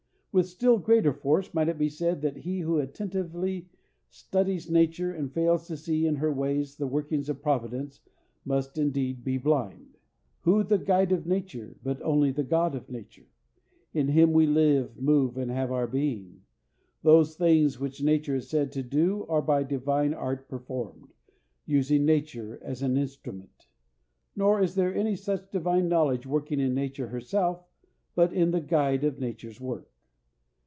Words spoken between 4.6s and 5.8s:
nature and fails to